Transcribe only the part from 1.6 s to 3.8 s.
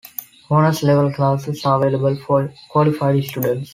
are available for qualified students.